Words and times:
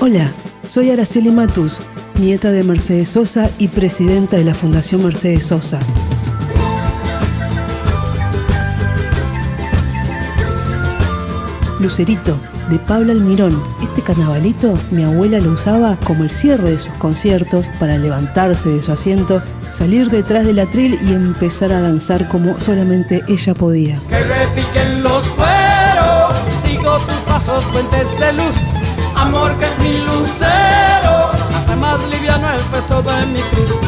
Hola, 0.00 0.32
soy 0.66 0.90
Araceli 0.90 1.30
Matus, 1.30 1.80
nieta 2.18 2.50
de 2.50 2.62
Mercedes 2.62 3.10
Sosa 3.10 3.50
y 3.58 3.68
presidenta 3.68 4.38
de 4.38 4.44
la 4.44 4.54
Fundación 4.54 5.02
Mercedes 5.04 5.44
Sosa. 5.44 5.80
Lucerito, 11.78 12.36
de 12.70 12.78
Pablo 12.78 13.12
Almirón. 13.12 13.60
Este 13.82 14.02
carnavalito 14.02 14.78
mi 14.90 15.04
abuela 15.04 15.38
lo 15.38 15.52
usaba 15.52 15.96
como 16.04 16.24
el 16.24 16.30
cierre 16.30 16.72
de 16.72 16.78
sus 16.78 16.92
conciertos 16.94 17.68
para 17.78 17.98
levantarse 17.98 18.68
de 18.68 18.82
su 18.82 18.92
asiento, 18.92 19.42
salir 19.70 20.10
detrás 20.10 20.44
del 20.44 20.58
atril 20.58 20.98
y 21.02 21.12
empezar 21.12 21.72
a 21.72 21.80
danzar 21.80 22.28
como 22.28 22.58
solamente 22.60 23.22
ella 23.28 23.54
podía. 23.54 24.00
Que 24.08 24.18
repiquen 24.20 25.02
los 25.02 25.28
cueros, 25.30 26.34
sigo 26.64 26.98
tus 26.98 27.16
pasos, 27.26 27.64
puentes 27.66 28.20
de 28.20 28.32
luz, 28.32 28.56
amor 29.14 29.56
que 29.58 29.66
es 29.66 29.78
mi 29.78 29.98
lucero, 29.98 31.30
hace 31.56 31.76
más 31.76 32.00
liviano 32.08 32.48
el 32.52 32.64
peso 32.66 33.02
de 33.02 33.26
mi 33.26 33.40
cruz. 33.40 33.87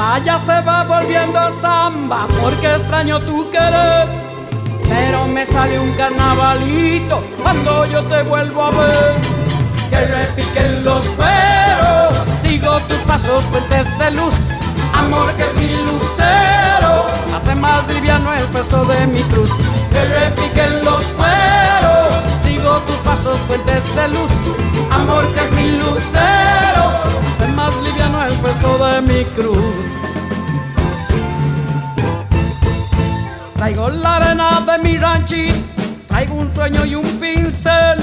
Mi 0.00 0.06
alma 0.06 0.24
ya 0.24 0.40
se 0.40 0.60
va 0.62 0.84
volviendo 0.84 1.38
samba 1.60 2.26
porque 2.40 2.74
extraño 2.74 3.20
tu 3.20 3.50
querer. 3.50 4.08
Pero 4.88 5.26
me 5.26 5.44
sale 5.44 5.78
un 5.78 5.92
carnavalito 5.92 7.22
cuando 7.42 7.84
yo 7.84 8.02
te 8.04 8.22
vuelvo 8.22 8.62
a 8.62 8.70
ver. 8.70 9.14
Que 9.90 10.00
repiquen 10.06 10.84
los 10.84 11.04
cueros, 11.10 12.14
sigo 12.40 12.80
tus 12.88 12.96
pasos, 13.00 13.44
puentes 13.50 13.98
de 13.98 14.10
luz. 14.12 14.34
Amor 14.94 15.34
que 15.34 15.42
es 15.42 15.54
mi 15.54 15.68
lucero, 15.68 17.04
hace 17.36 17.54
más 17.56 17.86
liviano 17.88 18.32
el 18.32 18.44
peso 18.44 18.84
de 18.86 19.06
mi 19.06 19.22
cruz. 19.24 19.50
Que 19.92 20.02
repiquen 20.20 20.82
los 20.82 21.04
cueros, 21.18 22.08
sigo 22.42 22.78
tus 22.86 22.96
pasos, 23.04 23.38
puentes 23.40 23.94
de 23.94 24.08
luz. 24.08 24.32
Amor 24.90 25.26
que 25.34 25.40
es 25.40 25.52
mi 25.52 25.72
lucero, 25.72 26.84
hace 27.28 27.52
más 27.52 27.74
liviano 27.84 28.24
el 28.24 28.38
peso 28.40 28.78
de 28.78 29.00
mi 29.02 29.24
cruz. 29.36 29.69
Traigo 33.70 33.88
la 33.88 34.16
arena 34.16 34.60
de 34.66 34.78
mi 34.78 34.98
ranchito, 34.98 35.54
traigo 36.08 36.34
un 36.34 36.52
sueño 36.52 36.84
y 36.84 36.96
un 36.96 37.06
pincel, 37.20 38.00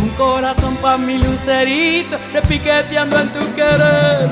un 0.00 0.08
corazón 0.16 0.74
pa' 0.76 0.96
mi 0.96 1.18
lucerito, 1.18 2.16
repiqueteando 2.32 3.20
en 3.20 3.28
tu 3.28 3.54
querer. 3.54 4.30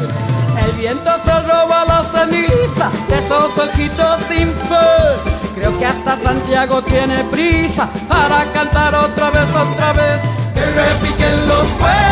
El 0.65 0.73
viento 0.81 1.11
se 1.27 1.41
roba 1.41 1.85
la 1.85 2.03
ceniza 2.05 2.91
de 3.07 3.19
esos 3.19 3.59
ojitos 3.59 4.23
sin 4.27 4.49
fe. 4.49 5.53
Creo 5.57 5.79
que 5.79 5.85
hasta 5.85 6.17
Santiago 6.17 6.81
tiene 6.81 7.23
prisa 7.25 7.87
para 8.09 8.43
cantar 8.55 8.95
otra 8.95 9.29
vez, 9.29 9.55
otra 9.55 9.93
vez. 9.93 10.23
Que 10.55 10.65
repiquen 10.65 11.49
los 11.49 11.69
cueros, 11.69 12.12